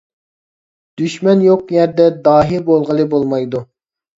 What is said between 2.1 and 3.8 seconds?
داھىي بولغىلى بولمايدۇ.